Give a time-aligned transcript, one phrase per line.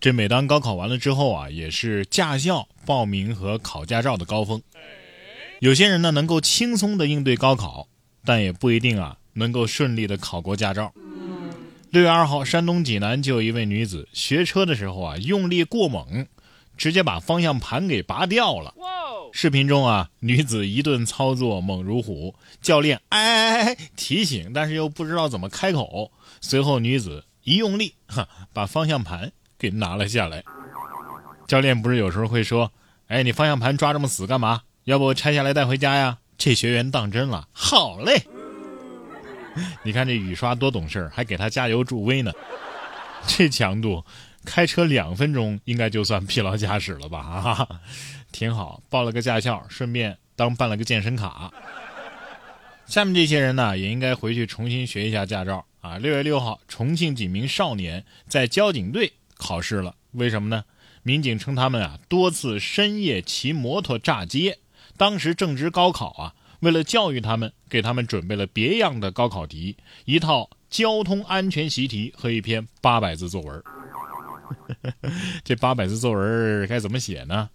[0.00, 4.62] 这每当高考完了之后啊，也是驾校报名和考驾照的高峰。
[5.58, 7.86] 有些人呢能够轻松的应对高考，
[8.24, 10.90] 但也不一定啊能够顺利的考过驾照。
[11.90, 16.26] 六月二号，山东济南就有一位女子学车的时候啊用力过猛，
[16.78, 18.72] 直接把方向盘给拔掉了。
[19.34, 26.10] 视频中啊，女子一顿操作猛如虎，教练哎哎哎提醒，但是又不知道怎么开口。
[26.40, 29.30] 随后女子一用力，哈，把方向盘
[29.60, 30.42] 给拿了下来。
[31.46, 32.72] 教练不是有时候会说
[33.06, 34.62] ：“哎，你方向盘抓这么死干嘛？
[34.84, 38.22] 要不拆下来带回家呀？”这学员当真了，好嘞。
[39.84, 42.32] 你看这雨刷多懂事还给他加油助威呢。
[43.26, 44.02] 这强度，
[44.46, 47.22] 开车两分钟应该就算疲劳驾驶了吧？
[47.22, 47.68] 哈，
[48.32, 51.52] 挺好，报了个驾校，顺便当办了个健身卡。
[52.86, 55.98] 下面这些人呢，也应该回去重新学一下驾照啊。
[55.98, 60.64] 六月六号，重庆几名少年在交警队考试了，为什么呢？
[61.02, 64.58] 民警称他们啊多次深夜骑摩托炸街，
[64.98, 73.62] 当时正值高考啊，为了教育他们，给他们准备了别样的高考题，一套交通安全习题和一篇八百字作文。
[75.42, 77.48] 这八百字作文该怎么写呢？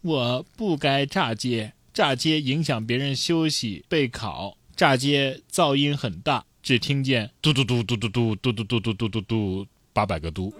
[0.00, 10.54] 我不该炸街，炸街影响别人休息备考，炸街噪音很大，只听见嘟嘟嘟嘟嘟嘟嘟嘟嘟嘟嘟嘟嘟八百个嘟。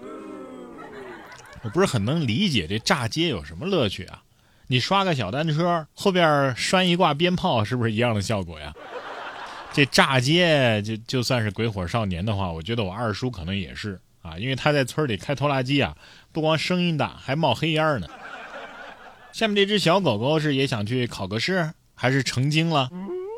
[1.63, 4.23] 我不是很能理解这炸街有什么乐趣啊？
[4.67, 8.73] 你刷个小单车，后边拴一挂鞭炮，是不是一样的效果呀？
[9.73, 15.97] 这炸街就就算是鬼火少年的话，我觉得我二叔可能也是啊，因为他在村里开拖拉机啊，
[16.31, 18.07] 不光声音大，还冒黑烟呢。
[19.31, 22.89] 下面这只小狗狗是也想去考个试，还是成精了？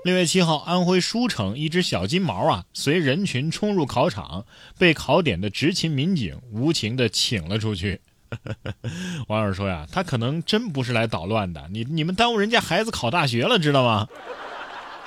[0.04, 4.46] 六月七号，安徽舒城一只小金毛啊，随人群冲入考场，
[4.78, 8.00] 被考点的执勤民警无情的请了出去。
[9.28, 14.08] 网友说呀，他可能真不是来捣乱的，你你们耽误人家孩子考大学了，知道吗？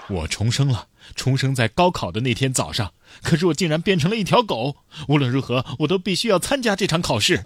[0.08, 4.76] 我重生了，重生在高考的那天早上，可是我竟然变成了一条狗。
[5.09, 7.43] 无论如何，我都必须要参加这场考试。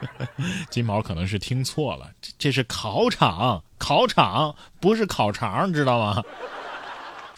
[0.70, 6.22] 金毛可能是听错了，这这是考场，考场不是烤肠，知道吗？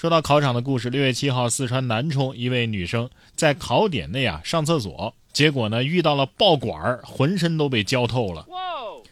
[0.03, 8.45] 说到考场的故事，六月七号，四川南充一位女生在考点内啊上厕所，结果呢遇到了爆管，浑身都被浇透了。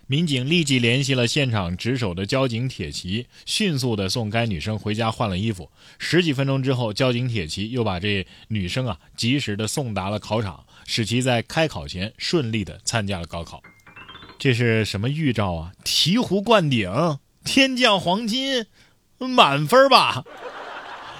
[0.08, 5.70] 民警立即联系了现场值守的交警铁骑，迅速的送该女生回家换了衣服。
[6.00, 13.62] 十几分钟之后，交警铁骑又把这女生啊及时的送达了考场，使其在开考前顺利的参加了高考。
[14.40, 15.70] 这是什么预兆啊？
[15.84, 16.90] 醍醐灌顶，
[17.44, 18.66] 天降黄金，
[19.18, 20.24] 满分吧？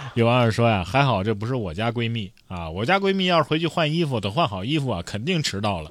[0.15, 5.91] 有网友说呀，还好这不是我家闺蜜啊，我家闺蜜要是回去换衣服，等换好衣服啊，肯定迟到了。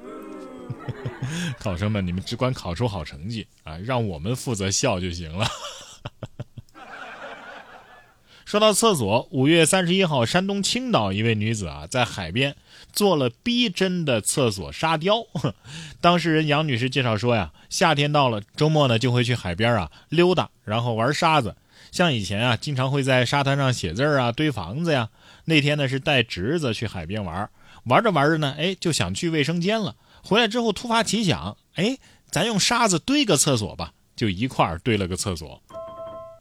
[1.59, 5.47] 考生们，你们只管考出好成绩啊，让我们负责笑就行了。
[8.46, 12.56] 说到厕所，五月三十一号，山东青岛一位女子啊，在海边
[12.91, 15.24] 做了逼真的厕所沙雕。
[16.02, 21.56] 当事人杨女士介绍说呀，夏天到了，周末呢就会去海边啊溜达，然后玩沙子。
[21.92, 25.10] 像以前啊，经常会在沙滩上写字啊、堆房子呀。
[25.46, 27.50] 那天呢是带侄子去海边玩，
[27.86, 29.96] 玩着玩着呢，哎，就想去卫生间了。
[30.24, 31.98] 回来之后突发奇想，哎，
[32.30, 35.62] 咱用沙子堆个厕所吧，就一块儿堆了个厕所。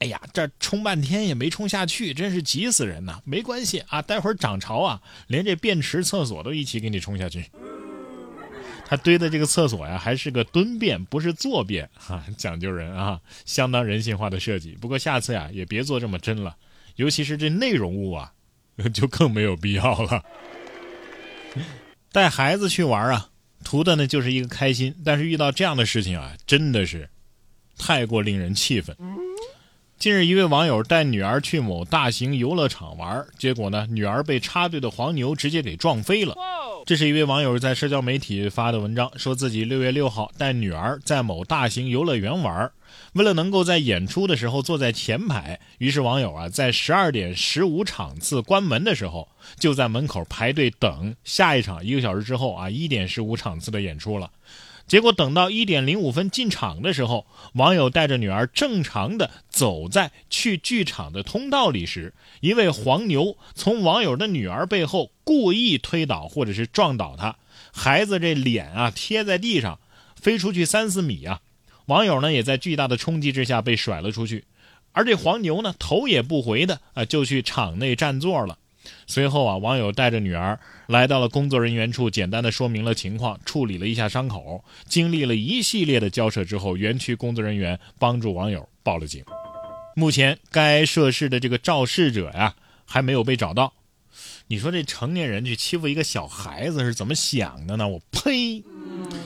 [0.00, 3.20] 哎呀，这冲半天也没冲下去，真是急死人呐！
[3.24, 7.50] 没关系啊，待会儿涨潮啊，连这便池厕所都一起给你冲下去。
[8.88, 14.72] 他堆的这个厕所呀，还是个蹲便，不是坐便，哈，讲究人啊，相当人性化的设计。
[14.80, 16.56] 不过下次呀，也别做这么真了，
[16.96, 18.32] 尤其是这内容物啊，
[18.94, 20.24] 就更没有必要了。
[22.10, 23.28] 带孩子去玩啊。
[23.64, 27.10] 图的呢就是一个开心，但是遇到这样的事情啊，真的是
[27.76, 28.96] 太过令人气愤。
[29.98, 36.36] 近日，一位网友带女儿去某大型游乐场玩，结果呢，女儿被插队的黄牛直接给撞飞了。
[36.88, 42.70] 这是一位网友在社交媒体发的文章，说自己六月六号带女儿在某大型游乐园玩，
[43.12, 54.30] 为了能够在演出的时候坐在前排，于是网友啊在十二点十五场次关门的时候，就在门口排队等下一场一个小时之后啊一点十五场次的演出了。
[54.88, 67.36] 结果等到一点零五分进场的时候，网友带着女儿正常的走在去剧场的通道里时，一位黄牛从网友的女儿背后故意推倒或者是撞倒她，
[67.70, 69.78] 孩子这脸啊贴在地上，
[70.16, 71.40] 飞出去三四米啊，
[71.86, 74.44] 网友呢也在巨大的冲击之下被甩了出去，
[74.92, 78.56] 而这黄牛呢头也不回的啊就去场内占座了。
[79.06, 84.64] 随后啊，网友带着女儿来到了工作人员处，简单的说明了情况，处理了一下伤口。
[84.86, 89.24] 经历了一系列的交涉之后，园区工作人员帮助网友报了警。
[89.94, 92.54] 目前，该涉事的这个肇事者呀，
[92.84, 93.72] 还没有被找到。
[94.46, 97.86] 你说这成年人去欺负一个小孩子是怎么想的呢？
[97.86, 98.62] 我呸！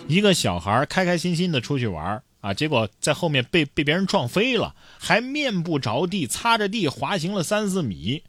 [0.08, 8.24] 一个小孩开开心心的出去玩啊，结果在后面被被别人撞飞了，还面不着地擦着地滑行了三四米。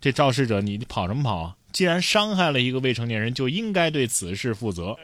[0.00, 1.56] 这肇事者你跑什么跑啊？
[1.72, 4.96] 既然伤害了一个未成年人，就应该对此事负责。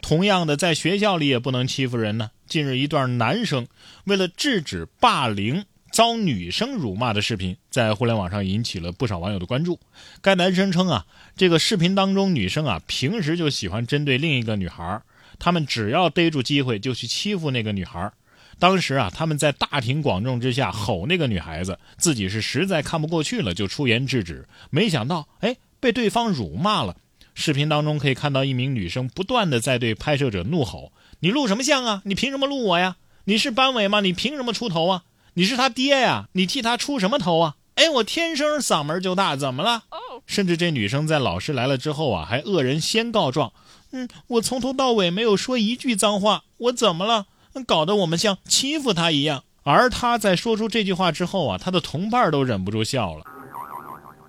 [0.00, 2.30] 同样的，在学校里也不能欺负人呢。
[2.46, 3.66] 近日，一段男生
[4.04, 5.64] 为了制止霸凌。
[5.92, 9.78] 遭女生辱骂的视频在互联网上引起了不少网友的关注。
[10.20, 11.06] 该男生称啊，
[11.36, 15.00] 这个视频当中女生啊，平时就喜欢针对另一个女孩，
[15.38, 18.10] 他们只要逮住机会就去欺负那个女孩。
[18.58, 24.48] 当时啊，他们在大庭广众之下吼那个女孩子，自己是实在看不过去了，就出言制止。
[24.70, 26.96] 没想到，哎，被对方辱骂了。
[27.34, 32.02] 视频当中可以看到一名女生不断的在对拍摄者怒吼：“你录什么像啊？
[32.04, 32.96] 你凭什么录我呀？
[33.24, 34.00] 你是班委吗？
[34.00, 35.02] 你凭什么出头啊？”
[35.36, 37.56] 你是他爹呀，你替他出什么头啊？
[37.74, 39.82] 哎，我天生嗓门就大，怎么了？
[40.26, 43.52] 甚至这女生在老师来了之后啊，还恶人先告状。
[43.90, 47.26] 嗯，我从头到尾没有说一句脏话，我怎么了？
[47.62, 49.44] 搞得我们像欺负他一样。
[49.62, 53.24] 而他在说出这句话之后啊，他的同伴都忍不住笑了。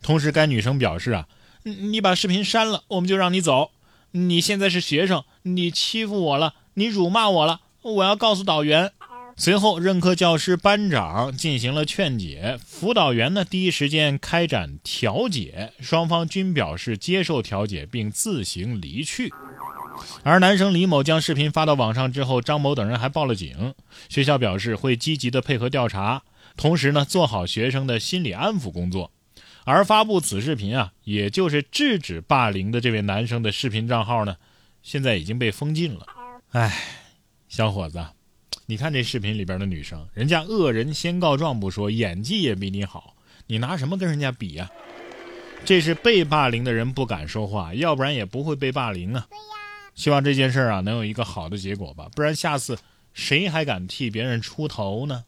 [0.02, 1.28] 同时，该女生表示啊，
[1.64, 3.72] 你把视频删了，我们就让你走。
[4.12, 8.92] 你现在是学生，你欺负我了，你辱骂我了，我要告诉导员。
[9.36, 19.34] 随后，任课教师班长进行了劝解，辅导员呢第一时间开展调解，双方均表示接受调解并自行离去。
[20.24, 23.74] 而男生李某将视频发到网上之后，张某等人还报了警。
[24.10, 26.24] 学校表示会积极的配合调查，
[26.58, 29.12] 同时呢做好学生的心理安抚工作。
[29.64, 34.38] 而发布此视频啊，也就是制止霸凌的这位男生的视频账号呢，
[34.84, 36.06] 现在已经被封禁了。
[36.52, 36.78] 唉，
[37.48, 38.06] 小伙子。
[38.68, 43.16] 你看这视频里边的女生，人家恶人先告状不说，演技也比你好，
[43.48, 44.70] 你拿什么跟人家比呀？
[45.64, 49.28] 这是被霸凌的人不敢说话，要不然也不会被霸凌啊。
[49.30, 49.46] 对呀，
[49.96, 52.78] 希望这件事啊能有一个好的结果吧，不然下次
[53.14, 55.24] 谁还敢替别人出头呢？